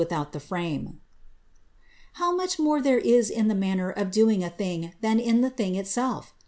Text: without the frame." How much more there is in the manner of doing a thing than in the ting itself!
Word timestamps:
without 0.01 0.31
the 0.31 0.39
frame." 0.39 0.99
How 2.13 2.35
much 2.35 2.57
more 2.57 2.81
there 2.81 2.97
is 2.97 3.29
in 3.29 3.49
the 3.49 3.53
manner 3.53 3.91
of 3.91 4.09
doing 4.09 4.43
a 4.43 4.49
thing 4.49 4.93
than 5.01 5.19
in 5.19 5.41
the 5.41 5.51
ting 5.51 5.75
itself! 5.75 6.33